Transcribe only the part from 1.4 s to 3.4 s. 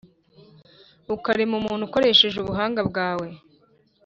umuntu ukoresheje Ubuhanga bwawe,